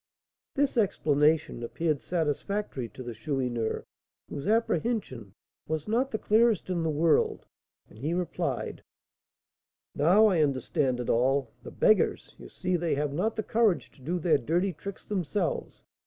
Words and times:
This 0.55 0.77
explanation 0.77 1.61
appeared 1.61 2.01
satisfactory 2.01 2.89
to 2.89 3.03
the 3.03 3.13
Chourineur, 3.13 3.85
whose 4.29 4.47
apprehension 4.47 5.35
was 5.67 5.87
not 5.87 6.09
the 6.09 6.17
clearest 6.17 6.71
in 6.71 6.81
the 6.81 6.89
world, 6.89 7.45
and 7.87 7.99
he 7.99 8.15
replied: 8.15 8.81
"Now 9.93 10.25
I 10.25 10.41
understand 10.41 10.99
it 10.99 11.07
all. 11.07 11.51
The 11.61 11.69
beggars! 11.69 12.33
you 12.39 12.49
see 12.49 12.77
they 12.77 12.95
have 12.95 13.13
not 13.13 13.35
the 13.35 13.43
courage 13.43 13.91
to 13.91 14.01
do 14.01 14.17
their 14.17 14.39
dirty 14.39 14.73
tricks 14.73 15.05
themselves. 15.05 15.83